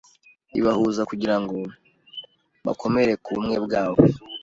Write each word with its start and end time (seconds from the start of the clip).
ibahuza 0.59 1.01
kugira 1.09 1.35
ngo 1.41 1.57
bakomere 2.65 3.11
ku 3.23 3.29
bumwe 3.35 3.57
bwabo 3.65 4.01